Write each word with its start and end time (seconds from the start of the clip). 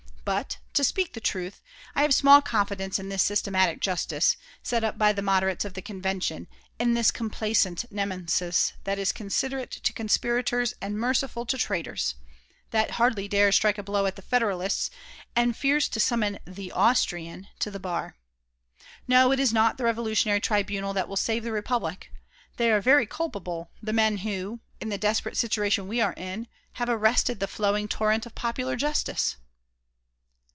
But, 0.23 0.59
to 0.75 0.85
speak 0.85 1.21
truth, 1.23 1.61
I 1.93 2.03
have 2.03 2.13
small 2.13 2.41
confidence 2.41 2.97
in 2.99 3.09
this 3.09 3.21
systematic 3.23 3.81
justice, 3.81 4.37
set 4.63 4.81
up 4.81 4.97
by 4.97 5.11
the 5.11 5.21
moderates 5.23 5.65
of 5.65 5.73
the 5.73 5.81
Convention, 5.81 6.47
in 6.79 6.93
this 6.93 7.11
complaisant 7.11 7.91
Nemesis 7.91 8.71
that 8.85 8.97
is 8.97 9.11
considerate 9.11 9.71
to 9.71 9.91
conspirators 9.91 10.73
and 10.79 10.97
merciful 10.97 11.45
to 11.47 11.57
traitors, 11.57 12.15
that 12.69 12.91
hardly 12.91 13.27
dares 13.27 13.55
strike 13.57 13.77
a 13.77 13.83
blow 13.83 14.05
at 14.05 14.15
the 14.15 14.21
Federalists 14.21 14.89
and 15.35 15.57
fears 15.57 15.89
to 15.89 15.99
summon 15.99 16.39
the 16.45 16.71
Austrian 16.71 17.49
to 17.59 17.69
the 17.69 17.79
bar. 17.79 18.15
No, 19.09 19.33
it 19.33 19.39
is 19.39 19.51
not 19.51 19.77
the 19.77 19.83
Revolutionary 19.83 20.39
Tribunal 20.39 20.93
will 20.93 21.17
save 21.17 21.43
the 21.43 21.51
Republic. 21.51 22.09
They 22.55 22.71
are 22.71 22.79
very 22.79 23.05
culpable, 23.07 23.71
the 23.83 23.91
men 23.91 24.17
who, 24.19 24.61
in 24.79 24.87
the 24.87 24.97
desperate 24.97 25.35
situation 25.35 25.89
we 25.89 25.99
are 25.99 26.13
in, 26.13 26.47
have 26.73 26.87
arrested 26.87 27.41
the 27.41 27.47
flowing 27.49 27.89
torrent 27.89 28.25
of 28.25 28.33
popular 28.33 28.77
justice!" 28.77 29.35